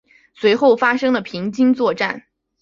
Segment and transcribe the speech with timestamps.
[0.33, 2.23] 随后发生了平津作战。